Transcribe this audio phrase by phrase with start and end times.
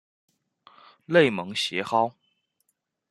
[1.05, 2.11] 内蒙邪蒿